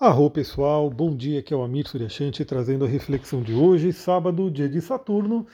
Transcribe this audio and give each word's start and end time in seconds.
Arro 0.00 0.28
pessoal, 0.28 0.90
bom 0.90 1.14
dia, 1.14 1.38
aqui 1.38 1.54
é 1.54 1.56
o 1.56 1.62
Amir 1.62 1.86
Suryashanti 1.86 2.44
trazendo 2.44 2.84
a 2.84 2.88
reflexão 2.88 3.40
de 3.40 3.54
hoje, 3.54 3.92
sábado, 3.92 4.50
dia 4.50 4.68
de 4.68 4.80
Saturno. 4.80 5.46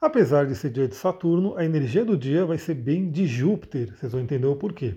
Apesar 0.00 0.46
de 0.46 0.54
ser 0.54 0.70
dia 0.70 0.88
de 0.88 0.94
Saturno, 0.94 1.54
a 1.58 1.64
energia 1.64 2.02
do 2.02 2.16
dia 2.16 2.46
vai 2.46 2.56
ser 2.56 2.72
bem 2.72 3.10
de 3.10 3.26
Júpiter, 3.26 3.94
vocês 3.94 4.10
vão 4.10 4.22
entender 4.22 4.46
o 4.46 4.56
porquê. 4.56 4.94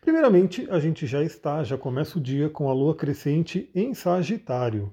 Primeiramente, 0.00 0.66
a 0.70 0.80
gente 0.80 1.06
já 1.06 1.22
está, 1.22 1.62
já 1.62 1.78
começa 1.78 2.18
o 2.18 2.20
dia 2.20 2.50
com 2.50 2.68
a 2.68 2.74
lua 2.74 2.96
crescente 2.96 3.70
em 3.72 3.94
Sagitário. 3.94 4.92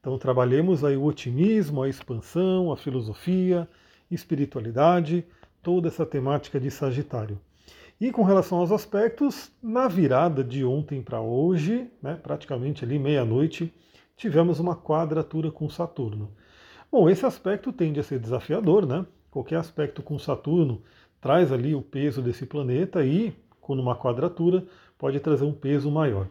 Então 0.00 0.18
trabalhemos 0.18 0.82
aí 0.82 0.96
o 0.96 1.04
otimismo, 1.04 1.82
a 1.82 1.90
expansão, 1.90 2.72
a 2.72 2.78
filosofia, 2.78 3.68
espiritualidade, 4.10 5.22
toda 5.62 5.88
essa 5.88 6.06
temática 6.06 6.58
de 6.58 6.70
Sagitário. 6.70 7.38
E 7.98 8.12
com 8.12 8.22
relação 8.22 8.58
aos 8.58 8.70
aspectos, 8.70 9.50
na 9.62 9.88
virada 9.88 10.44
de 10.44 10.62
ontem 10.62 11.00
para 11.00 11.18
hoje, 11.20 11.90
né, 12.02 12.18
praticamente 12.22 12.84
ali 12.84 12.98
meia-noite, 12.98 13.72
tivemos 14.14 14.60
uma 14.60 14.76
quadratura 14.76 15.50
com 15.50 15.66
Saturno. 15.70 16.30
Bom, 16.92 17.08
esse 17.08 17.24
aspecto 17.24 17.72
tende 17.72 17.98
a 17.98 18.02
ser 18.02 18.18
desafiador, 18.18 18.86
né? 18.86 19.06
Qualquer 19.30 19.56
aspecto 19.56 20.02
com 20.02 20.18
Saturno 20.18 20.82
traz 21.22 21.50
ali 21.50 21.74
o 21.74 21.80
peso 21.80 22.20
desse 22.20 22.44
planeta 22.44 23.02
e, 23.02 23.34
com 23.62 23.74
uma 23.74 23.96
quadratura, 23.96 24.64
pode 24.98 25.18
trazer 25.18 25.46
um 25.46 25.52
peso 25.52 25.90
maior. 25.90 26.28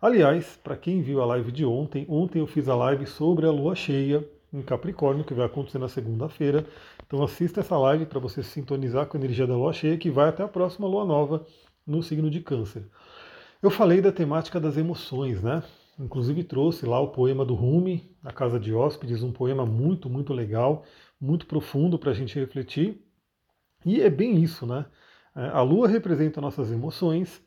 Aliás, 0.00 0.58
para 0.62 0.76
quem 0.76 1.02
viu 1.02 1.20
a 1.20 1.26
live 1.26 1.50
de 1.50 1.64
ontem, 1.64 2.06
ontem 2.08 2.38
eu 2.38 2.46
fiz 2.46 2.68
a 2.68 2.76
live 2.76 3.06
sobre 3.06 3.44
a 3.44 3.50
lua 3.50 3.74
cheia 3.74 4.24
em 4.52 4.62
Capricórnio, 4.62 5.24
que 5.24 5.34
vai 5.34 5.46
acontecer 5.46 5.78
na 5.78 5.88
segunda-feira. 5.88 6.64
Então 7.08 7.22
assista 7.22 7.60
essa 7.60 7.76
live 7.78 8.04
para 8.04 8.20
você 8.20 8.42
se 8.42 8.50
sintonizar 8.50 9.06
com 9.06 9.16
a 9.16 9.20
energia 9.20 9.46
da 9.46 9.56
lua 9.56 9.72
cheia, 9.72 9.96
que 9.96 10.10
vai 10.10 10.28
até 10.28 10.42
a 10.42 10.48
próxima 10.48 10.86
lua 10.86 11.06
nova 11.06 11.46
no 11.86 12.02
signo 12.02 12.30
de 12.30 12.40
Câncer. 12.40 12.86
Eu 13.62 13.70
falei 13.70 14.02
da 14.02 14.12
temática 14.12 14.60
das 14.60 14.76
emoções, 14.76 15.42
né? 15.42 15.62
Inclusive 15.98 16.44
trouxe 16.44 16.84
lá 16.84 17.00
o 17.00 17.08
poema 17.08 17.46
do 17.46 17.54
Rumi, 17.54 18.14
A 18.22 18.30
Casa 18.30 18.60
de 18.60 18.74
Hóspedes, 18.74 19.22
um 19.22 19.32
poema 19.32 19.64
muito, 19.64 20.10
muito 20.10 20.34
legal, 20.34 20.84
muito 21.18 21.46
profundo 21.46 21.98
para 21.98 22.10
a 22.10 22.14
gente 22.14 22.38
refletir. 22.38 23.02
E 23.86 24.02
é 24.02 24.10
bem 24.10 24.42
isso, 24.42 24.66
né? 24.66 24.84
É, 25.34 25.46
a 25.48 25.62
Lua 25.62 25.88
representa 25.88 26.42
nossas 26.42 26.70
emoções. 26.70 27.42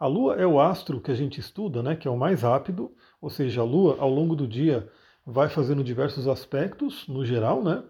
A 0.00 0.06
Lua 0.06 0.36
é 0.36 0.46
o 0.46 0.58
astro 0.58 1.02
que 1.02 1.10
a 1.10 1.14
gente 1.14 1.38
estuda, 1.38 1.82
né? 1.82 1.94
Que 1.96 2.08
é 2.08 2.10
o 2.10 2.16
mais 2.16 2.40
rápido, 2.40 2.90
ou 3.20 3.28
seja, 3.28 3.60
a 3.60 3.64
Lua 3.64 3.98
ao 4.00 4.08
longo 4.08 4.34
do 4.34 4.48
dia 4.48 4.88
vai 5.24 5.50
fazendo 5.50 5.84
diversos 5.84 6.26
aspectos, 6.26 7.06
no 7.06 7.26
geral, 7.26 7.62
né? 7.62 7.84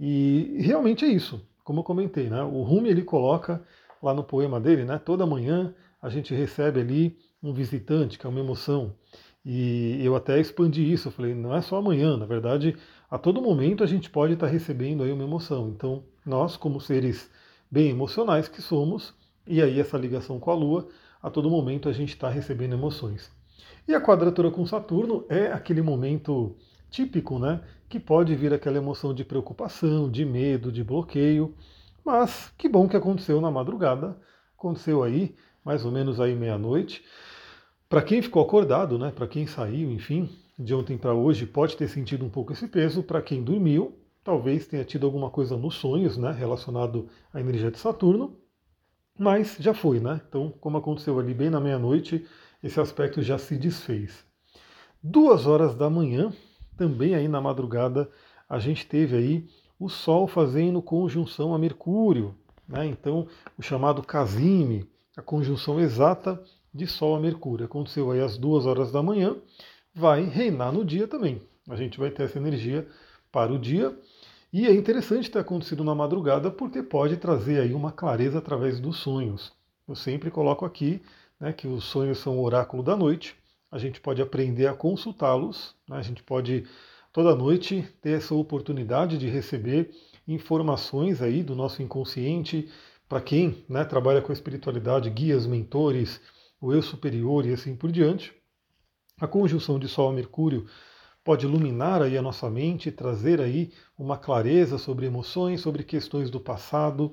E 0.00 0.56
realmente 0.62 1.04
é 1.04 1.08
isso, 1.08 1.46
como 1.62 1.80
eu 1.80 1.84
comentei, 1.84 2.30
né? 2.30 2.42
O 2.42 2.62
Rumi 2.62 2.88
ele 2.88 3.02
coloca 3.02 3.62
lá 4.02 4.14
no 4.14 4.24
poema 4.24 4.58
dele, 4.58 4.84
né? 4.84 4.98
Toda 4.98 5.26
manhã 5.26 5.74
a 6.00 6.08
gente 6.08 6.34
recebe 6.34 6.80
ali 6.80 7.18
um 7.42 7.52
visitante, 7.52 8.18
que 8.18 8.26
é 8.26 8.30
uma 8.30 8.40
emoção. 8.40 8.94
E 9.44 10.00
eu 10.02 10.16
até 10.16 10.40
expandi 10.40 10.90
isso, 10.90 11.08
eu 11.08 11.12
falei, 11.12 11.34
não 11.34 11.54
é 11.54 11.60
só 11.60 11.76
amanhã, 11.76 12.16
na 12.16 12.24
verdade, 12.24 12.76
a 13.10 13.18
todo 13.18 13.42
momento 13.42 13.84
a 13.84 13.86
gente 13.86 14.08
pode 14.08 14.32
estar 14.32 14.46
recebendo 14.46 15.02
aí 15.02 15.12
uma 15.12 15.24
emoção. 15.24 15.68
Então, 15.68 16.02
nós, 16.24 16.56
como 16.56 16.80
seres 16.80 17.30
bem 17.70 17.90
emocionais 17.90 18.48
que 18.48 18.62
somos, 18.62 19.14
e 19.46 19.60
aí 19.62 19.80
essa 19.80 19.98
ligação 19.98 20.40
com 20.40 20.50
a 20.50 20.54
Lua, 20.54 20.88
a 21.22 21.28
todo 21.28 21.50
momento 21.50 21.88
a 21.88 21.92
gente 21.92 22.10
está 22.10 22.30
recebendo 22.30 22.72
emoções. 22.72 23.30
E 23.86 23.94
a 23.94 24.00
quadratura 24.00 24.50
com 24.50 24.64
Saturno 24.64 25.26
é 25.28 25.52
aquele 25.52 25.82
momento 25.82 26.56
típico, 26.90 27.38
né? 27.38 27.62
Que 27.88 27.98
pode 27.98 28.34
vir 28.34 28.52
aquela 28.52 28.78
emoção 28.78 29.14
de 29.14 29.24
preocupação, 29.24 30.10
de 30.10 30.24
medo, 30.24 30.70
de 30.70 30.84
bloqueio. 30.84 31.54
Mas 32.04 32.52
que 32.58 32.68
bom 32.68 32.88
que 32.88 32.96
aconteceu 32.96 33.40
na 33.40 33.50
madrugada, 33.50 34.18
aconteceu 34.58 35.02
aí, 35.02 35.34
mais 35.64 35.84
ou 35.84 35.92
menos 35.92 36.20
aí 36.20 36.34
meia-noite. 36.34 37.04
Para 37.88 38.02
quem 38.02 38.22
ficou 38.22 38.42
acordado, 38.42 38.98
né? 38.98 39.10
Para 39.10 39.26
quem 39.26 39.46
saiu, 39.46 39.90
enfim, 39.90 40.30
de 40.58 40.74
ontem 40.74 40.96
para 40.96 41.14
hoje, 41.14 41.46
pode 41.46 41.76
ter 41.76 41.88
sentido 41.88 42.24
um 42.24 42.30
pouco 42.30 42.52
esse 42.52 42.68
peso. 42.68 43.02
Para 43.02 43.22
quem 43.22 43.42
dormiu, 43.42 43.98
talvez 44.22 44.66
tenha 44.66 44.84
tido 44.84 45.06
alguma 45.06 45.30
coisa 45.30 45.56
nos 45.56 45.74
sonhos, 45.76 46.16
né? 46.16 46.32
Relacionado 46.32 47.08
à 47.32 47.40
energia 47.40 47.70
de 47.70 47.78
Saturno. 47.78 48.36
Mas 49.18 49.56
já 49.58 49.74
foi, 49.74 50.00
né? 50.00 50.20
Então, 50.28 50.50
como 50.60 50.78
aconteceu 50.78 51.18
ali 51.18 51.34
bem 51.34 51.50
na 51.50 51.60
meia-noite, 51.60 52.26
esse 52.62 52.80
aspecto 52.80 53.22
já 53.22 53.38
se 53.38 53.56
desfez. 53.56 54.24
Duas 55.02 55.46
horas 55.46 55.74
da 55.74 55.90
manhã, 55.90 56.32
também 56.80 57.14
aí 57.14 57.28
na 57.28 57.42
madrugada 57.42 58.08
a 58.48 58.58
gente 58.58 58.86
teve 58.86 59.14
aí 59.14 59.46
o 59.78 59.90
Sol 59.90 60.26
fazendo 60.26 60.80
conjunção 60.80 61.54
a 61.54 61.58
Mercúrio, 61.58 62.34
né? 62.66 62.86
então 62.86 63.28
o 63.58 63.60
chamado 63.60 64.02
Casime, 64.02 64.88
a 65.14 65.20
conjunção 65.20 65.78
exata 65.78 66.42
de 66.72 66.86
Sol 66.86 67.14
a 67.14 67.20
Mercúrio. 67.20 67.66
Aconteceu 67.66 68.10
aí 68.10 68.22
às 68.22 68.38
duas 68.38 68.64
horas 68.64 68.90
da 68.90 69.02
manhã, 69.02 69.36
vai 69.94 70.24
reinar 70.24 70.72
no 70.72 70.82
dia 70.82 71.06
também. 71.06 71.42
A 71.68 71.76
gente 71.76 71.98
vai 71.98 72.10
ter 72.10 72.22
essa 72.22 72.38
energia 72.38 72.88
para 73.30 73.52
o 73.52 73.58
dia. 73.58 73.94
E 74.50 74.66
é 74.66 74.74
interessante 74.74 75.30
ter 75.30 75.40
acontecido 75.40 75.84
na 75.84 75.94
madrugada 75.94 76.50
porque 76.50 76.82
pode 76.82 77.18
trazer 77.18 77.60
aí 77.60 77.74
uma 77.74 77.92
clareza 77.92 78.38
através 78.38 78.80
dos 78.80 78.96
sonhos. 78.96 79.52
Eu 79.86 79.94
sempre 79.94 80.30
coloco 80.30 80.64
aqui 80.64 81.02
né, 81.38 81.52
que 81.52 81.68
os 81.68 81.84
sonhos 81.84 82.18
são 82.18 82.38
o 82.38 82.42
oráculo 82.42 82.82
da 82.82 82.96
noite 82.96 83.36
a 83.70 83.78
gente 83.78 84.00
pode 84.00 84.20
aprender 84.20 84.66
a 84.66 84.74
consultá-los, 84.74 85.74
né? 85.88 85.96
a 85.96 86.02
gente 86.02 86.22
pode 86.22 86.64
toda 87.12 87.34
noite 87.34 87.86
ter 88.00 88.18
essa 88.18 88.34
oportunidade 88.34 89.18
de 89.18 89.28
receber 89.28 89.90
informações 90.26 91.22
aí 91.22 91.42
do 91.42 91.54
nosso 91.54 91.82
inconsciente, 91.82 92.68
para 93.08 93.20
quem 93.20 93.64
né, 93.68 93.84
trabalha 93.84 94.22
com 94.22 94.30
a 94.30 94.32
espiritualidade, 94.32 95.10
guias, 95.10 95.46
mentores, 95.46 96.20
o 96.60 96.72
eu 96.72 96.80
superior 96.80 97.44
e 97.44 97.52
assim 97.52 97.74
por 97.74 97.90
diante. 97.90 98.32
A 99.20 99.26
conjunção 99.26 99.78
de 99.78 99.88
Sol 99.88 100.10
a 100.10 100.12
Mercúrio 100.12 100.66
pode 101.24 101.44
iluminar 101.44 102.02
aí 102.02 102.16
a 102.16 102.22
nossa 102.22 102.48
mente, 102.48 102.90
trazer 102.90 103.40
aí 103.40 103.72
uma 103.98 104.16
clareza 104.16 104.78
sobre 104.78 105.06
emoções, 105.06 105.60
sobre 105.60 105.82
questões 105.82 106.30
do 106.30 106.40
passado. 106.40 107.12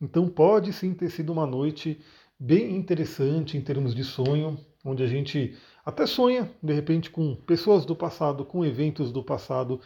Então 0.00 0.28
pode 0.28 0.72
sim 0.72 0.94
ter 0.94 1.10
sido 1.10 1.32
uma 1.32 1.46
noite 1.46 2.00
bem 2.38 2.76
interessante 2.76 3.56
em 3.56 3.60
termos 3.60 3.94
de 3.94 4.04
sonho, 4.04 4.58
onde 4.84 5.02
a 5.02 5.06
gente 5.06 5.56
até 5.88 6.04
sonha, 6.04 6.50
de 6.62 6.74
repente, 6.74 7.08
com 7.08 7.34
pessoas 7.34 7.86
do 7.86 7.96
passado, 7.96 8.44
com 8.44 8.62
eventos 8.62 9.10
do 9.10 9.22
passado. 9.22 9.80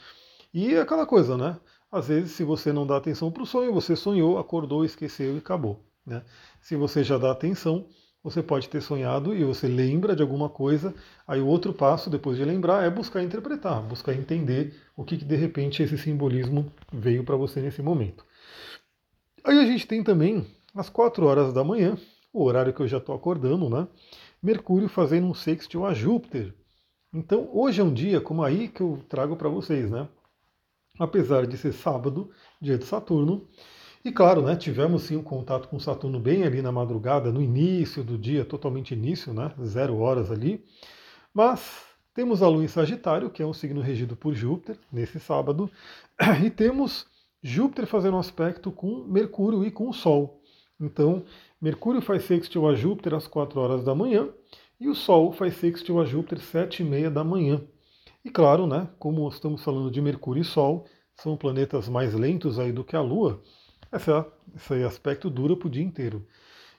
E 0.52 0.74
é 0.74 0.80
aquela 0.80 1.06
coisa, 1.06 1.36
né? 1.36 1.56
Às 1.92 2.08
vezes, 2.08 2.32
se 2.32 2.42
você 2.42 2.72
não 2.72 2.84
dá 2.84 2.96
atenção 2.96 3.30
para 3.30 3.44
o 3.44 3.46
sonho, 3.46 3.72
você 3.72 3.94
sonhou, 3.94 4.36
acordou, 4.36 4.84
esqueceu 4.84 5.36
e 5.36 5.38
acabou. 5.38 5.78
Né? 6.04 6.24
Se 6.60 6.74
você 6.74 7.04
já 7.04 7.16
dá 7.18 7.30
atenção, 7.30 7.86
você 8.20 8.42
pode 8.42 8.68
ter 8.68 8.80
sonhado 8.80 9.32
e 9.32 9.44
você 9.44 9.68
lembra 9.68 10.16
de 10.16 10.22
alguma 10.22 10.48
coisa. 10.48 10.92
Aí 11.24 11.41
o 11.41 11.46
outro 11.46 11.72
passo, 11.72 12.10
depois 12.10 12.36
de 12.36 12.44
lembrar, 12.44 12.82
é 12.82 12.91
buscar 12.91 13.22
interpretar, 13.22 13.80
buscar 13.80 14.12
entender 14.12 14.74
o 14.96 15.04
que, 15.04 15.16
que 15.16 15.24
de 15.24 15.36
repente 15.36 15.84
esse 15.84 15.96
simbolismo 15.96 16.66
veio 16.92 17.22
para 17.22 17.36
você 17.36 17.60
nesse 17.60 17.80
momento. 17.80 18.26
Aí 19.44 19.56
a 19.56 19.64
gente 19.64 19.86
tem 19.86 20.02
também 20.02 20.44
às 20.74 20.91
4 20.91 21.24
horas 21.24 21.52
da 21.52 21.62
manhã, 21.62 21.96
o 22.32 22.42
horário 22.42 22.72
que 22.72 22.82
eu 22.82 22.88
já 22.88 22.98
estou 22.98 23.14
acordando, 23.14 23.70
né? 23.70 23.86
Mercúrio 24.42 24.88
fazendo 24.88 25.26
um 25.28 25.34
sextil 25.34 25.86
a 25.86 25.94
Júpiter. 25.94 26.54
Então, 27.12 27.48
hoje 27.53 27.80
é 27.80 27.84
um 27.84 27.92
dia 27.92 28.20
como 28.20 28.42
aí 28.42 28.69
que 28.69 28.80
eu 28.80 29.04
trago 29.08 29.36
para 29.36 29.48
vocês, 29.48 29.91
né? 29.91 30.08
Apesar 30.98 31.47
de 31.47 31.56
ser 31.56 31.72
sábado, 31.72 32.30
dia 32.60 32.76
de 32.76 32.84
Saturno, 32.84 33.48
e 34.04 34.10
claro, 34.10 34.42
né, 34.42 34.56
tivemos 34.56 35.04
sim 35.04 35.16
um 35.16 35.22
contato 35.22 35.69
com 35.69 35.78
Saturno 35.78 36.19
bem 36.19 36.42
ali 36.42 36.60
na 36.60 36.72
madrugada, 36.72 37.30
no 37.30 37.41
início 37.41 38.03
do 38.03 38.19
dia, 38.19 38.44
totalmente 38.44 38.94
início, 38.94 39.32
né, 39.32 39.54
zero 39.64 39.97
horas 39.98 40.28
ali. 40.28 40.64
Mas 41.32 41.84
temos 42.12 42.42
a 42.42 42.48
Lua 42.48 42.64
em 42.64 42.69
Sagitário, 42.69 43.30
que 43.30 43.42
é 43.42 43.47
um 43.47 43.53
signo 43.53 43.80
regido 43.80 44.16
por 44.16 44.34
Júpiter, 44.34 44.76
nesse 44.91 45.20
sábado, 45.20 45.70
e 46.44 46.50
temos 46.50 47.06
Júpiter 47.41 47.86
fazendo 47.86 48.16
um 48.16 48.20
aspecto 48.20 48.72
com 48.72 49.04
Mercúrio 49.04 49.64
e 49.64 49.70
com 49.70 49.88
o 49.88 49.92
Sol. 49.92 50.41
Então, 50.81 51.25
Mercúrio 51.60 52.03
faz 52.03 52.25
sextil 52.25 52.69
a 52.69 52.75
Júpiter 52.75 53.15
às 53.15 53.27
4 53.27 53.60
horas 53.60 53.84
da 53.84 53.94
manhã 53.94 54.28
e 54.81 54.88
o 54.88 54.94
Sol 54.94 55.33
faz 55.33 55.56
sextil 55.56 56.00
a 56.00 56.05
Júpiter 56.05 56.38
às 56.38 56.44
7 56.44 56.83
e 56.83 56.84
meia 56.84 57.10
da 57.10 57.22
manhã. 57.22 57.63
E 58.24 58.30
claro, 58.30 58.66
né, 58.66 58.89
como 58.98 59.28
estamos 59.28 59.63
falando 59.63 59.91
de 59.91 60.01
Mercúrio 60.01 60.42
e 60.42 60.45
Sol, 60.45 60.86
são 61.15 61.36
planetas 61.36 61.89
mais 61.89 62.15
lentos 62.15 62.59
aí 62.59 62.72
do 62.72 62.84
que 62.84 62.97
a 62.97 63.01
Lua, 63.01 63.42
essa, 63.91 64.27
esse 64.54 64.83
aspecto 64.83 65.30
dura 65.30 65.57
para 65.57 65.69
o 65.69 65.71
dia 65.71 65.83
inteiro. 65.84 66.27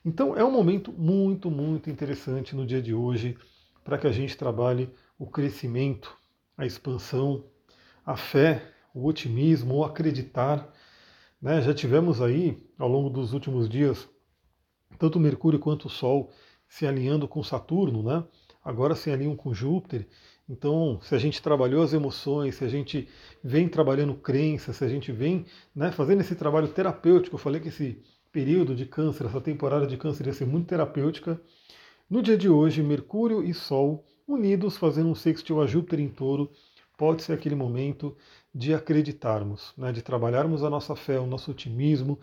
Então 0.04 0.36
é 0.36 0.44
um 0.44 0.51
momento 0.51 0.92
muito, 0.92 1.50
muito 1.50 1.89
interessante 1.89 2.56
no 2.56 2.66
dia 2.66 2.81
de 2.81 2.94
hoje 2.94 3.38
para 3.84 3.98
que 3.98 4.07
a 4.07 4.12
gente 4.12 4.36
trabalhe 4.38 4.89
o 5.18 5.25
crescimento, 5.25 6.18
a 6.57 6.66
expansão, 6.66 7.46
a 8.06 8.18
fé, 8.18 8.62
o 8.94 9.06
otimismo, 9.06 9.75
o 9.75 9.86
acreditar. 9.86 10.74
Né? 11.44 11.62
Já 11.62 11.74
tivemos 11.74 12.22
aí, 12.22 12.57
ao 12.80 12.88
longo 12.88 13.10
dos 13.10 13.34
últimos 13.34 13.68
dias, 13.68 14.07
tanto 14.98 15.19
Mercúrio 15.19 15.60
quanto 15.60 15.88
o 15.88 15.90
Sol 15.90 16.31
se 16.69 16.88
alinhando 16.88 17.28
com 17.28 17.44
Saturno, 17.44 18.01
né? 18.01 18.24
agora 18.63 18.95
se 18.95 19.12
alinham 19.12 19.36
com 19.36 19.54
Júpiter. 19.54 20.07
Então, 20.48 21.00
se 21.01 21.13
a 21.13 21.18
gente 21.18 21.42
trabalhou 21.42 21.84
as 21.84 21.92
emoções, 21.92 22.56
se 22.56 22.63
a 22.63 22.69
gente 22.69 23.10
vem 23.44 23.68
trabalhando 23.68 24.16
crenças, 24.16 24.78
se 24.78 24.86
a 24.86 24.88
gente 24.88 25.12
vem 25.12 25.45
né, 25.75 25.92
fazendo 25.92 26.22
esse 26.22 26.34
trabalho 26.34 26.69
terapêutico, 26.69 27.36
eu 27.36 27.40
falei 27.40 27.60
que 27.60 27.68
esse 27.68 28.01
período 28.31 28.74
de 28.74 28.86
câncer, 28.86 29.25
essa 29.25 29.42
temporada 29.42 29.86
de 29.86 29.98
câncer 29.98 30.28
ia 30.28 30.34
ser 30.34 30.46
muito 30.46 30.68
terapêutica. 30.68 31.42
No 32.10 32.22
dia 32.22 32.38
de 32.38 32.48
hoje, 32.48 32.81
Mercúrio 32.81 33.44
e 33.44 33.54
Sol 33.54 34.06
unidos, 34.25 34.78
fazendo 34.78 35.10
um 35.10 35.16
sextil 35.16 35.62
a 35.62 35.68
Júpiter 35.68 36.00
em 36.00 36.07
touro, 36.07 36.50
pode 36.98 37.22
ser 37.22 37.34
aquele 37.34 37.56
momento 37.56 38.16
de 38.53 38.73
acreditarmos, 38.73 39.73
né, 39.77 39.91
de 39.91 40.01
trabalharmos 40.01 40.63
a 40.63 40.69
nossa 40.69 40.95
fé, 40.95 41.19
o 41.19 41.25
nosso 41.25 41.51
otimismo. 41.51 42.19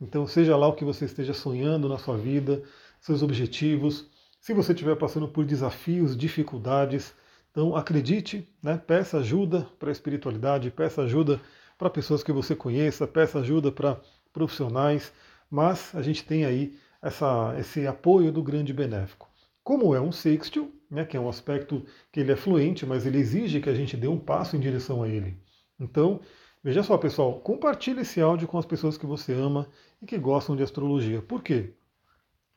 Então, 0.00 0.26
seja 0.26 0.56
lá 0.56 0.66
o 0.66 0.74
que 0.74 0.84
você 0.84 1.04
esteja 1.04 1.34
sonhando 1.34 1.88
na 1.88 1.98
sua 1.98 2.16
vida, 2.16 2.62
seus 3.00 3.22
objetivos, 3.22 4.08
se 4.40 4.52
você 4.52 4.72
estiver 4.72 4.96
passando 4.96 5.26
por 5.26 5.44
desafios, 5.44 6.14
dificuldades, 6.14 7.14
então 7.50 7.74
acredite, 7.74 8.46
né, 8.62 8.76
peça 8.76 9.18
ajuda 9.18 9.66
para 9.78 9.88
a 9.88 9.92
espiritualidade, 9.92 10.70
peça 10.70 11.02
ajuda 11.02 11.40
para 11.78 11.88
pessoas 11.88 12.22
que 12.22 12.32
você 12.32 12.54
conheça, 12.54 13.06
peça 13.06 13.38
ajuda 13.38 13.72
para 13.72 14.00
profissionais, 14.32 15.12
mas 15.50 15.94
a 15.94 16.02
gente 16.02 16.24
tem 16.24 16.44
aí 16.44 16.76
essa, 17.00 17.54
esse 17.58 17.86
apoio 17.86 18.32
do 18.32 18.42
grande 18.42 18.72
benéfico. 18.72 19.30
Como 19.62 19.94
é 19.94 20.00
um 20.00 20.12
sextil, 20.12 20.74
né, 20.90 21.04
que 21.06 21.16
é 21.16 21.20
um 21.20 21.28
aspecto 21.28 21.82
que 22.12 22.20
ele 22.20 22.32
é 22.32 22.36
fluente, 22.36 22.84
mas 22.84 23.06
ele 23.06 23.18
exige 23.18 23.60
que 23.60 23.70
a 23.70 23.74
gente 23.74 23.96
dê 23.96 24.08
um 24.08 24.18
passo 24.18 24.56
em 24.56 24.60
direção 24.60 25.02
a 25.02 25.08
ele. 25.08 25.38
Então, 25.78 26.20
veja 26.62 26.82
só, 26.82 26.96
pessoal, 26.98 27.40
compartilhe 27.40 28.02
esse 28.02 28.20
áudio 28.20 28.48
com 28.48 28.58
as 28.58 28.66
pessoas 28.66 28.96
que 28.96 29.06
você 29.06 29.32
ama 29.32 29.68
e 30.00 30.06
que 30.06 30.18
gostam 30.18 30.56
de 30.56 30.62
astrologia. 30.62 31.20
Por 31.22 31.42
quê? 31.42 31.74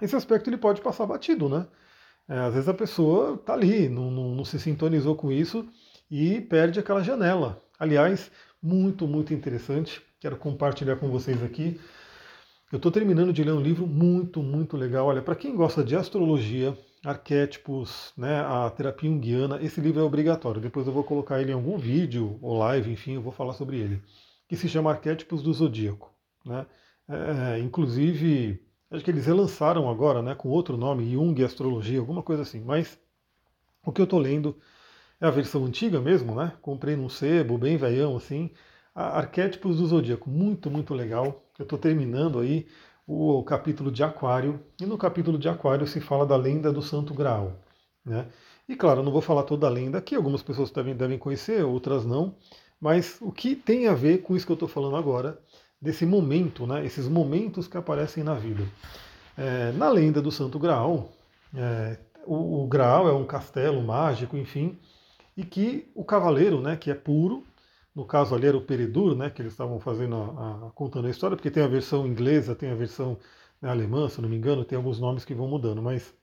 Esse 0.01 0.15
aspecto 0.15 0.49
ele 0.49 0.57
pode 0.57 0.81
passar 0.81 1.05
batido, 1.05 1.49
né? 1.49 1.67
É, 2.27 2.39
às 2.39 2.53
vezes 2.53 2.69
a 2.69 2.73
pessoa 2.73 3.35
está 3.35 3.53
ali, 3.53 3.87
não, 3.87 4.11
não, 4.11 4.35
não 4.35 4.45
se 4.45 4.59
sintonizou 4.59 5.15
com 5.15 5.31
isso 5.31 5.67
e 6.11 6.41
perde 6.41 6.79
aquela 6.79 7.01
janela. 7.01 7.61
Aliás, 7.79 8.29
muito, 8.61 9.07
muito 9.07 9.33
interessante. 9.33 10.01
Quero 10.19 10.37
compartilhar 10.37 10.97
com 10.97 11.09
vocês 11.09 11.41
aqui. 11.43 11.79
Eu 12.71 12.77
estou 12.77 12.91
terminando 12.91 13.31
de 13.31 13.43
ler 13.43 13.53
um 13.53 13.61
livro 13.61 13.87
muito, 13.87 14.43
muito 14.43 14.75
legal. 14.75 15.07
Olha, 15.07 15.21
para 15.21 15.35
quem 15.35 15.55
gosta 15.55 15.83
de 15.83 15.95
astrologia, 15.95 16.77
arquétipos, 17.03 18.11
né, 18.17 18.41
a 18.41 18.69
terapia 18.69 19.09
junguiana, 19.09 19.61
esse 19.61 19.79
livro 19.79 20.01
é 20.01 20.03
obrigatório. 20.03 20.61
Depois 20.61 20.87
eu 20.87 20.93
vou 20.93 21.03
colocar 21.03 21.41
ele 21.41 21.51
em 21.51 21.55
algum 21.55 21.77
vídeo 21.77 22.37
ou 22.41 22.57
live, 22.57 22.91
enfim, 22.91 23.13
eu 23.13 23.21
vou 23.21 23.31
falar 23.31 23.53
sobre 23.53 23.77
ele. 23.77 24.01
Que 24.47 24.55
se 24.55 24.67
chama 24.67 24.91
Arquétipos 24.91 25.41
do 25.43 25.53
Zodíaco. 25.53 26.11
Né? 26.45 26.65
É, 27.07 27.59
inclusive, 27.59 28.61
acho 28.91 29.03
que 29.03 29.11
eles 29.11 29.25
relançaram 29.25 29.89
agora, 29.89 30.21
né, 30.21 30.35
com 30.35 30.49
outro 30.49 30.77
nome, 30.77 31.11
Jung 31.11 31.43
Astrologia, 31.43 31.99
alguma 31.99 32.23
coisa 32.23 32.41
assim. 32.41 32.61
Mas 32.61 32.99
o 33.85 33.91
que 33.91 34.01
eu 34.01 34.05
estou 34.05 34.19
lendo 34.19 34.57
é 35.19 35.25
a 35.25 35.31
versão 35.31 35.65
antiga 35.65 35.99
mesmo, 35.99 36.35
né? 36.35 36.53
Comprei 36.61 36.95
num 36.95 37.09
sebo, 37.09 37.57
bem 37.57 37.77
veião 37.77 38.15
assim. 38.15 38.51
Arquétipos 38.93 39.77
do 39.77 39.87
Zodíaco, 39.87 40.29
muito, 40.29 40.69
muito 40.69 40.93
legal. 40.93 41.43
Eu 41.57 41.63
estou 41.63 41.77
terminando 41.77 42.39
aí 42.39 42.67
o 43.07 43.41
capítulo 43.41 43.89
de 43.89 44.03
Aquário, 44.03 44.59
e 44.79 44.85
no 44.85 44.97
capítulo 44.97 45.37
de 45.37 45.47
Aquário 45.47 45.87
se 45.87 46.01
fala 46.01 46.25
da 46.25 46.35
lenda 46.35 46.73
do 46.73 46.81
Santo 46.81 47.13
Graal. 47.13 47.53
Né? 48.05 48.27
E 48.67 48.75
claro, 48.75 49.01
não 49.01 49.13
vou 49.13 49.21
falar 49.21 49.43
toda 49.43 49.65
a 49.65 49.69
lenda 49.69 49.97
aqui, 49.97 50.13
algumas 50.13 50.43
pessoas 50.43 50.69
devem, 50.71 50.93
devem 50.93 51.17
conhecer, 51.17 51.63
outras 51.63 52.05
não, 52.05 52.35
mas 52.81 53.17
o 53.21 53.31
que 53.31 53.55
tem 53.55 53.87
a 53.87 53.93
ver 53.93 54.23
com 54.23 54.35
isso 54.35 54.45
que 54.45 54.51
eu 54.51 54.55
estou 54.55 54.67
falando 54.67 54.97
agora, 54.97 55.39
desse 55.81 56.05
momento, 56.05 56.67
né, 56.67 56.85
esses 56.85 57.07
momentos 57.07 57.65
que 57.65 57.77
aparecem 57.77 58.23
na 58.23 58.33
vida. 58.33 58.65
É, 59.37 59.71
na 59.71 59.87
lenda 59.87 60.21
do 60.21 60.31
Santo 60.31 60.59
Graal, 60.59 61.09
é, 61.55 61.97
o, 62.25 62.63
o 62.63 62.67
Graal 62.67 63.07
é 63.07 63.13
um 63.13 63.25
castelo 63.25 63.81
mágico, 63.81 64.35
enfim, 64.35 64.77
e 65.35 65.45
que 65.45 65.89
o 65.95 66.03
cavaleiro, 66.03 66.59
né, 66.59 66.75
que 66.75 66.91
é 66.91 66.95
puro, 66.95 67.45
no 67.97 68.05
caso 68.05 68.35
ali 68.35 68.45
era 68.45 68.55
o 68.55 68.61
Peredur, 68.61 69.15
né, 69.15 69.27
que 69.27 69.41
eles 69.41 69.53
estavam 69.53 69.79
fazendo 69.79 70.15
a, 70.17 70.67
a, 70.67 70.71
contando 70.75 71.07
a 71.07 71.09
história, 71.09 71.35
porque 71.35 71.49
tem 71.49 71.63
a 71.63 71.67
versão 71.67 72.05
inglesa, 72.05 72.53
tem 72.53 72.69
a 72.69 72.75
versão 72.75 73.17
né, 73.59 73.71
alemã, 73.71 74.07
se 74.07 74.21
não 74.21 74.29
me 74.29 74.37
engano, 74.37 74.63
tem 74.63 74.77
alguns 74.77 74.99
nomes 74.99 75.25
que 75.25 75.33
vão 75.33 75.47
mudando, 75.47 75.81
mas 75.81 76.13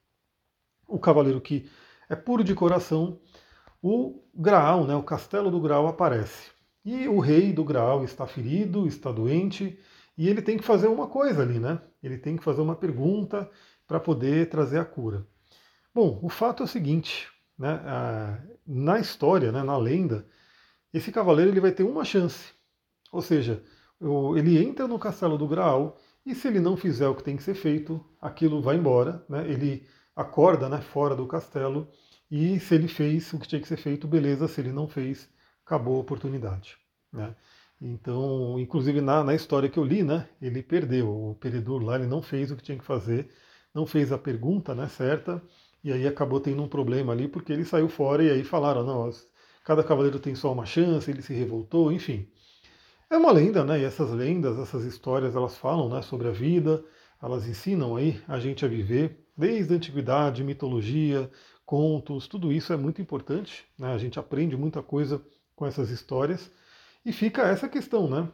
o 0.86 1.00
cavaleiro 1.00 1.40
que 1.40 1.68
é 2.08 2.14
puro 2.14 2.44
de 2.44 2.54
coração, 2.54 3.18
o 3.82 4.22
Graal, 4.32 4.86
né, 4.86 4.94
o 4.94 5.02
castelo 5.02 5.50
do 5.50 5.60
Graal 5.60 5.88
aparece. 5.88 6.52
E 6.84 7.08
o 7.08 7.18
rei 7.18 7.52
do 7.52 7.64
Graal 7.64 8.04
está 8.04 8.24
ferido, 8.24 8.86
está 8.86 9.10
doente, 9.10 9.76
e 10.16 10.28
ele 10.28 10.42
tem 10.42 10.56
que 10.56 10.62
fazer 10.62 10.86
uma 10.86 11.08
coisa 11.08 11.42
ali, 11.42 11.58
né? 11.58 11.80
Ele 12.00 12.18
tem 12.18 12.36
que 12.36 12.44
fazer 12.44 12.60
uma 12.60 12.76
pergunta 12.76 13.50
para 13.84 13.98
poder 13.98 14.48
trazer 14.48 14.78
a 14.78 14.84
cura. 14.84 15.26
Bom, 15.92 16.20
o 16.22 16.28
fato 16.28 16.62
é 16.62 16.66
o 16.66 16.68
seguinte, 16.68 17.26
né? 17.58 17.80
Na 18.64 19.00
história, 19.00 19.50
né, 19.50 19.64
na 19.64 19.76
lenda, 19.76 20.24
esse 20.94 21.10
cavaleiro 21.10 21.50
ele 21.50 21.60
vai 21.60 21.72
ter 21.72 21.82
uma 21.82 22.04
chance. 22.04 22.52
Ou 23.12 23.20
seja, 23.20 23.62
ele 24.36 24.62
entra 24.62 24.86
no 24.86 24.98
castelo 24.98 25.36
do 25.36 25.48
Graal 25.48 25.98
e 26.24 26.34
se 26.34 26.46
ele 26.46 26.60
não 26.60 26.76
fizer 26.76 27.08
o 27.08 27.14
que 27.14 27.22
tem 27.22 27.36
que 27.36 27.42
ser 27.42 27.54
feito, 27.54 28.04
aquilo 28.20 28.62
vai 28.62 28.76
embora, 28.76 29.24
né? 29.28 29.44
ele 29.50 29.86
acorda 30.14 30.68
né, 30.68 30.80
fora 30.80 31.16
do 31.16 31.26
castelo 31.26 31.88
e 32.30 32.60
se 32.60 32.76
ele 32.76 32.88
fez 32.88 33.32
o 33.32 33.38
que 33.40 33.48
tinha 33.48 33.60
que 33.60 33.68
ser 33.68 33.76
feito, 33.76 34.06
beleza, 34.06 34.46
se 34.46 34.60
ele 34.60 34.72
não 34.72 34.88
fez, 34.88 35.28
acabou 35.66 35.96
a 35.96 36.00
oportunidade. 36.00 36.76
Né? 37.12 37.34
Então, 37.80 38.58
inclusive 38.58 39.00
na, 39.00 39.24
na 39.24 39.34
história 39.34 39.68
que 39.68 39.78
eu 39.78 39.84
li, 39.84 40.02
né, 40.04 40.28
ele 40.40 40.62
perdeu, 40.62 41.08
o 41.08 41.34
Peredur 41.34 41.82
lá, 41.82 41.96
ele 41.96 42.06
não 42.06 42.22
fez 42.22 42.50
o 42.50 42.56
que 42.56 42.62
tinha 42.62 42.78
que 42.78 42.84
fazer, 42.84 43.28
não 43.74 43.84
fez 43.84 44.12
a 44.12 44.18
pergunta 44.18 44.74
né, 44.74 44.86
certa, 44.88 45.42
e 45.82 45.92
aí 45.92 46.06
acabou 46.06 46.40
tendo 46.40 46.62
um 46.62 46.68
problema 46.68 47.12
ali, 47.12 47.28
porque 47.28 47.52
ele 47.52 47.64
saiu 47.64 47.88
fora 47.88 48.22
e 48.22 48.30
aí 48.30 48.44
falaram, 48.44 48.84
não, 48.84 49.10
cada 49.64 49.82
cavaleiro 49.82 50.18
tem 50.20 50.34
só 50.34 50.52
uma 50.52 50.66
chance, 50.66 51.10
ele 51.10 51.22
se 51.22 51.32
revoltou, 51.32 51.90
enfim. 51.90 52.28
É 53.10 53.16
uma 53.16 53.32
lenda, 53.32 53.64
né? 53.64 53.80
E 53.80 53.84
essas 53.84 54.10
lendas, 54.10 54.58
essas 54.58 54.84
histórias, 54.84 55.34
elas 55.34 55.56
falam 55.56 55.88
né, 55.88 56.02
sobre 56.02 56.28
a 56.28 56.30
vida, 56.30 56.84
elas 57.22 57.48
ensinam 57.48 57.96
aí 57.96 58.20
a 58.28 58.38
gente 58.38 58.64
a 58.64 58.68
viver, 58.68 59.26
desde 59.36 59.72
a 59.72 59.76
antiguidade, 59.76 60.44
mitologia, 60.44 61.30
contos, 61.64 62.28
tudo 62.28 62.52
isso 62.52 62.72
é 62.72 62.76
muito 62.76 63.00
importante, 63.00 63.64
né? 63.78 63.94
A 63.94 63.98
gente 63.98 64.18
aprende 64.18 64.56
muita 64.56 64.82
coisa 64.82 65.24
com 65.56 65.66
essas 65.66 65.90
histórias. 65.90 66.50
E 67.04 67.12
fica 67.12 67.42
essa 67.42 67.68
questão, 67.68 68.08
né? 68.08 68.28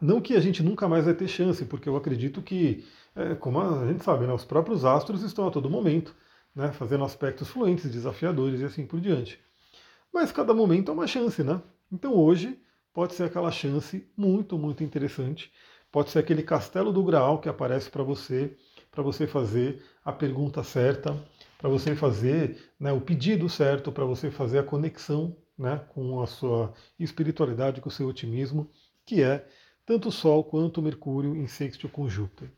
Não 0.00 0.20
que 0.20 0.34
a 0.34 0.40
gente 0.40 0.62
nunca 0.62 0.88
mais 0.88 1.04
vai 1.04 1.14
ter 1.14 1.28
chance, 1.28 1.64
porque 1.64 1.88
eu 1.88 1.96
acredito 1.96 2.42
que, 2.42 2.84
é, 3.14 3.34
como 3.34 3.60
a 3.60 3.86
gente 3.86 4.04
sabe, 4.04 4.26
né, 4.26 4.32
os 4.32 4.44
próprios 4.44 4.84
astros 4.84 5.22
estão 5.22 5.46
a 5.46 5.50
todo 5.50 5.70
momento, 5.70 6.14
né, 6.54 6.72
fazendo 6.72 7.04
aspectos 7.04 7.48
fluentes, 7.48 7.90
desafiadores 7.90 8.60
e 8.60 8.64
assim 8.64 8.86
por 8.86 9.00
diante. 9.00 9.38
Mas 10.14 10.30
cada 10.30 10.54
momento 10.54 10.92
é 10.92 10.94
uma 10.94 11.08
chance, 11.08 11.42
né? 11.42 11.60
Então 11.90 12.14
hoje 12.14 12.56
pode 12.92 13.14
ser 13.14 13.24
aquela 13.24 13.50
chance 13.50 14.08
muito, 14.16 14.56
muito 14.56 14.84
interessante. 14.84 15.50
Pode 15.90 16.10
ser 16.10 16.20
aquele 16.20 16.44
castelo 16.44 16.92
do 16.92 17.02
Graal 17.02 17.40
que 17.40 17.48
aparece 17.48 17.90
para 17.90 18.04
você, 18.04 18.56
para 18.92 19.02
você 19.02 19.26
fazer 19.26 19.82
a 20.04 20.12
pergunta 20.12 20.62
certa, 20.62 21.20
para 21.58 21.68
você 21.68 21.96
fazer 21.96 22.62
né, 22.78 22.92
o 22.92 23.00
pedido 23.00 23.48
certo, 23.48 23.90
para 23.90 24.04
você 24.04 24.30
fazer 24.30 24.60
a 24.60 24.62
conexão 24.62 25.36
né, 25.58 25.80
com 25.88 26.22
a 26.22 26.28
sua 26.28 26.72
espiritualidade, 26.96 27.80
com 27.80 27.88
o 27.88 27.92
seu 27.92 28.06
otimismo, 28.06 28.70
que 29.04 29.20
é 29.20 29.44
tanto 29.84 30.10
o 30.10 30.12
Sol 30.12 30.44
quanto 30.44 30.78
o 30.78 30.82
Mercúrio 30.82 31.34
em 31.34 31.48
sexto 31.48 31.88
com 31.88 32.08
Júpiter. 32.08 32.52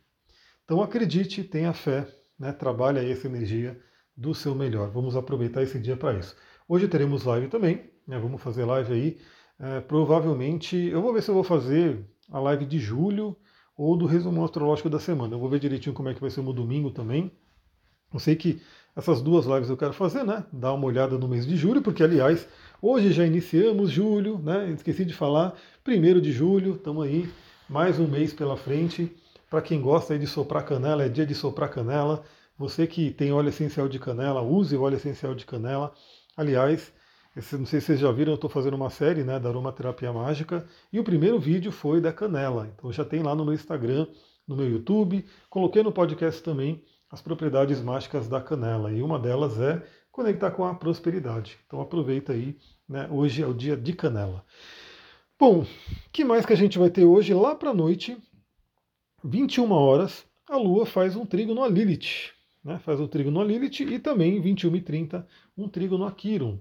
Então 0.63 0.83
acredite, 0.83 1.43
tenha 1.43 1.73
fé, 1.73 2.07
né, 2.39 2.53
trabalhe 2.53 3.11
essa 3.11 3.27
energia 3.27 3.81
do 4.15 4.35
seu 4.35 4.55
melhor. 4.55 4.91
Vamos 4.91 5.17
aproveitar 5.17 5.63
esse 5.63 5.79
dia 5.79 5.97
para 5.97 6.19
isso. 6.19 6.37
Hoje 6.69 6.89
teremos 6.89 7.23
live 7.23 7.47
também, 7.47 7.85
né? 8.05 8.19
vamos 8.19 8.43
fazer 8.43 8.65
live 8.65 8.93
aí. 8.93 9.19
É, 9.57 9.81
provavelmente, 9.81 10.77
eu 10.77 11.01
vou 11.01 11.13
ver 11.13 11.23
se 11.23 11.31
eu 11.31 11.35
vou 11.35 11.45
fazer 11.45 12.05
a 12.29 12.41
live 12.41 12.67
de 12.67 12.81
julho 12.81 13.37
ou 13.77 13.97
do 13.97 14.05
resumo 14.05 14.45
astrológico 14.45 14.91
da 14.91 14.99
semana. 14.99 15.33
Eu 15.33 15.39
vou 15.39 15.49
ver 15.49 15.61
direitinho 15.61 15.95
como 15.95 16.09
é 16.09 16.15
que 16.15 16.21
vai 16.21 16.29
ser 16.29 16.43
no 16.43 16.53
domingo 16.53 16.91
também. 16.91 17.31
Eu 18.13 18.19
sei 18.19 18.35
que 18.35 18.61
essas 18.97 19.23
duas 19.23 19.47
lives 19.47 19.71
eu 19.71 19.77
quero 19.77 19.93
fazer, 19.93 20.25
né? 20.25 20.45
Dar 20.53 20.73
uma 20.73 20.87
olhada 20.87 21.17
no 21.17 21.29
mês 21.29 21.47
de 21.47 21.57
julho, 21.57 21.83
porque 21.83 22.03
aliás, 22.03 22.49
hoje 22.83 23.13
já 23.13 23.25
iniciamos 23.25 23.91
julho, 23.91 24.39
né? 24.39 24.69
Esqueci 24.73 25.05
de 25.05 25.15
falar, 25.15 25.55
primeiro 25.85 26.21
de 26.21 26.33
julho, 26.33 26.75
estamos 26.75 27.05
aí, 27.07 27.31
mais 27.69 28.01
um 28.01 28.09
mês 28.09 28.35
pela 28.35 28.57
frente. 28.57 29.15
Para 29.49 29.63
quem 29.63 29.81
gosta 29.81 30.19
de 30.19 30.27
soprar 30.27 30.65
canela, 30.65 31.05
é 31.05 31.09
dia 31.09 31.25
de 31.25 31.35
soprar 31.35 31.71
canela. 31.71 32.25
Você 32.59 32.89
que 32.89 33.13
tem 33.13 33.33
óleo 33.33 33.51
essencial 33.51 33.89
de 33.89 34.01
canela, 34.01 34.43
use 34.43 34.75
o 34.77 34.83
óleo 34.83 34.97
essencial 34.97 35.33
de 35.33 35.47
canela. 35.47 35.95
Aliás, 36.37 36.93
não 37.53 37.65
sei 37.67 37.81
se 37.81 37.87
vocês 37.87 38.01
já 38.01 38.13
viram, 38.13 38.33
eu 38.33 38.35
estou 38.37 38.51
fazendo 38.51 38.75
uma 38.75 38.91
série 38.91 39.25
né, 39.25 39.39
da 39.39 39.49
aromaterapia 39.49 40.13
mágica 40.13 40.67
e 40.93 41.01
o 41.01 41.05
primeiro 41.05 41.39
vídeo 41.39 41.73
foi 41.73 42.01
da 42.01 42.13
canela. 42.13 42.71
Então 42.75 42.93
já 42.93 43.05
tem 43.05 43.23
lá 43.23 43.35
no 43.35 43.45
meu 43.45 43.55
Instagram, 43.55 44.07
no 44.47 44.55
meu 44.55 44.69
YouTube. 44.71 45.25
Coloquei 45.49 45.83
no 45.83 45.93
podcast 45.93 46.43
também 46.43 46.85
as 47.11 47.23
propriedades 47.23 47.81
mágicas 47.81 48.29
da 48.29 48.41
canela 48.41 48.93
e 48.93 49.03
uma 49.03 49.19
delas 49.19 49.59
é 49.59 49.83
conectar 50.13 50.51
com 50.51 50.65
a 50.65 50.75
prosperidade. 50.75 51.59
Então 51.67 51.81
aproveita 51.81 52.33
aí, 52.33 52.59
né, 52.87 53.09
hoje 53.11 53.43
é 53.43 53.47
o 53.47 53.55
dia 53.55 53.77
de 53.77 53.95
canela. 53.95 54.45
Bom, 55.39 55.67
que 56.13 56.25
mais 56.25 56.45
que 56.45 56.53
a 56.53 56.57
gente 56.57 56.79
vai 56.79 56.91
ter 56.91 57.05
hoje? 57.05 57.33
Lá 57.33 57.55
para 57.55 57.73
noite, 57.73 58.17
21 59.25 59.71
horas, 59.73 60.27
a 60.49 60.57
Lua 60.57 60.85
faz 60.85 61.17
um 61.17 61.25
trigo 61.25 61.55
no 61.55 61.67
Lilith 61.67 62.36
né, 62.67 62.81
faz 62.81 62.99
um 62.99 63.07
trigo 63.07 63.31
no 63.31 63.45
Lilith 63.45 63.81
e 63.83 63.99
também 64.01 64.41
21 64.41 64.75
e 64.75 64.81
30 64.81 65.27
um 65.57 65.69
trigo 65.69 65.97
no 65.97 66.05
Aquiron. 66.05 66.59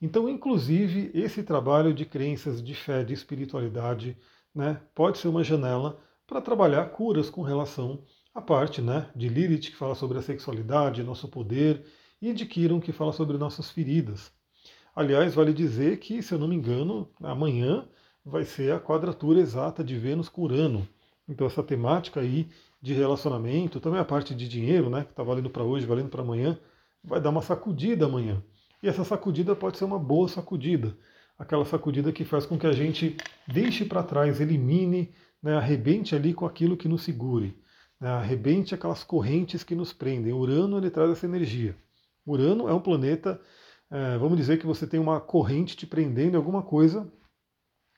Então, 0.00 0.28
inclusive, 0.28 1.10
esse 1.14 1.42
trabalho 1.42 1.94
de 1.94 2.04
crenças, 2.04 2.62
de 2.62 2.74
fé, 2.74 3.02
de 3.02 3.14
espiritualidade, 3.14 4.14
né, 4.54 4.78
pode 4.94 5.16
ser 5.16 5.28
uma 5.28 5.42
janela 5.42 5.98
para 6.26 6.42
trabalhar 6.42 6.84
curas 6.90 7.30
com 7.30 7.40
relação 7.40 8.04
à 8.34 8.42
parte 8.42 8.82
né, 8.82 9.08
de 9.16 9.26
Lilith, 9.30 9.70
que 9.70 9.76
fala 9.76 9.94
sobre 9.94 10.18
a 10.18 10.22
sexualidade, 10.22 11.02
nosso 11.02 11.26
poder, 11.26 11.82
e 12.20 12.34
de 12.34 12.44
Quiron, 12.44 12.78
que 12.78 12.92
fala 12.92 13.12
sobre 13.12 13.38
nossas 13.38 13.70
feridas. 13.70 14.30
Aliás, 14.94 15.34
vale 15.34 15.54
dizer 15.54 15.98
que, 15.98 16.22
se 16.22 16.34
eu 16.34 16.38
não 16.38 16.46
me 16.46 16.56
engano, 16.56 17.08
amanhã 17.22 17.88
vai 18.22 18.44
ser 18.44 18.72
a 18.72 18.80
quadratura 18.80 19.40
exata 19.40 19.82
de 19.82 19.96
Vênus 19.96 20.28
com 20.28 20.42
Urano. 20.42 20.86
Então 21.26 21.46
essa 21.46 21.62
temática 21.62 22.20
aí 22.20 22.48
de 22.80 22.94
relacionamento, 22.94 23.80
também 23.80 24.00
a 24.00 24.04
parte 24.04 24.34
de 24.34 24.48
dinheiro, 24.48 24.88
né, 24.88 25.04
que 25.04 25.10
está 25.10 25.22
valendo 25.22 25.50
para 25.50 25.64
hoje, 25.64 25.86
valendo 25.86 26.08
para 26.08 26.22
amanhã, 26.22 26.58
vai 27.02 27.20
dar 27.20 27.30
uma 27.30 27.42
sacudida 27.42 28.06
amanhã. 28.06 28.42
E 28.82 28.88
essa 28.88 29.04
sacudida 29.04 29.56
pode 29.56 29.76
ser 29.76 29.84
uma 29.84 29.98
boa 29.98 30.28
sacudida, 30.28 30.96
aquela 31.36 31.64
sacudida 31.64 32.12
que 32.12 32.24
faz 32.24 32.46
com 32.46 32.58
que 32.58 32.66
a 32.66 32.72
gente 32.72 33.16
deixe 33.46 33.84
para 33.84 34.02
trás, 34.02 34.40
elimine, 34.40 35.12
né, 35.42 35.56
arrebente 35.56 36.14
ali 36.14 36.32
com 36.32 36.46
aquilo 36.46 36.76
que 36.76 36.88
nos 36.88 37.02
segure, 37.02 37.56
né, 38.00 38.08
arrebente 38.08 38.74
aquelas 38.74 39.02
correntes 39.02 39.64
que 39.64 39.74
nos 39.74 39.92
prendem. 39.92 40.32
Urano 40.32 40.78
ele 40.78 40.90
traz 40.90 41.10
essa 41.10 41.26
energia. 41.26 41.76
Urano 42.24 42.68
é 42.68 42.74
um 42.74 42.80
planeta, 42.80 43.40
é, 43.90 44.18
vamos 44.18 44.36
dizer 44.36 44.58
que 44.58 44.66
você 44.66 44.86
tem 44.86 45.00
uma 45.00 45.20
corrente 45.20 45.76
te 45.76 45.86
prendendo 45.86 46.34
em 46.34 46.36
alguma 46.36 46.62
coisa, 46.62 47.10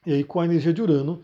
e 0.06 0.12
aí 0.14 0.24
com 0.24 0.40
a 0.40 0.44
energia 0.46 0.72
de 0.72 0.80
Urano 0.80 1.22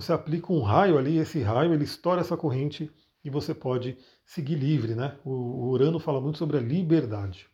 você 0.00 0.12
aplica 0.12 0.52
um 0.52 0.62
raio 0.62 0.96
ali, 0.96 1.18
esse 1.18 1.40
raio 1.42 1.74
ele 1.74 1.82
estoura 1.82 2.20
essa 2.20 2.36
corrente 2.36 2.88
e 3.24 3.28
você 3.28 3.52
pode 3.52 3.98
seguir 4.24 4.54
livre, 4.54 4.94
né? 4.94 5.16
O 5.24 5.70
Urano 5.70 5.98
fala 5.98 6.20
muito 6.20 6.38
sobre 6.38 6.56
a 6.56 6.60
liberdade. 6.60 7.48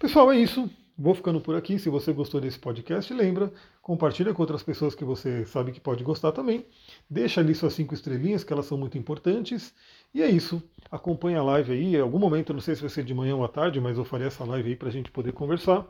Pessoal, 0.00 0.32
é 0.32 0.38
isso. 0.38 0.70
Vou 0.96 1.14
ficando 1.14 1.42
por 1.42 1.54
aqui. 1.54 1.78
Se 1.78 1.90
você 1.90 2.10
gostou 2.10 2.40
desse 2.40 2.58
podcast, 2.58 3.12
lembra, 3.12 3.52
compartilha 3.82 4.32
com 4.32 4.40
outras 4.40 4.62
pessoas 4.62 4.94
que 4.94 5.04
você 5.04 5.44
sabe 5.44 5.70
que 5.70 5.78
pode 5.78 6.02
gostar 6.02 6.32
também. 6.32 6.64
Deixa 7.08 7.42
ali 7.42 7.54
suas 7.54 7.74
cinco 7.74 7.92
estrelinhas, 7.92 8.42
que 8.42 8.52
elas 8.52 8.64
são 8.64 8.78
muito 8.78 8.96
importantes. 8.96 9.74
E 10.14 10.22
é 10.22 10.30
isso. 10.30 10.62
Acompanha 10.90 11.40
a 11.40 11.44
live 11.44 11.70
aí. 11.70 11.96
Em 11.96 12.00
algum 12.00 12.18
momento, 12.18 12.54
não 12.54 12.60
sei 12.60 12.76
se 12.76 12.80
vai 12.80 12.88
ser 12.88 13.04
de 13.04 13.12
manhã 13.12 13.36
ou 13.36 13.44
à 13.44 13.48
tarde, 13.48 13.78
mas 13.78 13.98
eu 13.98 14.06
farei 14.06 14.26
essa 14.26 14.42
live 14.42 14.70
aí 14.70 14.76
para 14.76 14.88
a 14.88 14.92
gente 14.92 15.10
poder 15.10 15.32
conversar. 15.32 15.86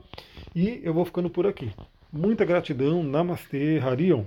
E 0.57 0.81
eu 0.83 0.93
vou 0.93 1.05
ficando 1.05 1.31
por 1.31 1.47
aqui. 1.47 1.73
Muita 2.13 2.45
gratidão. 2.45 3.05
Namastê, 3.05 3.79
Harion. 3.79 4.25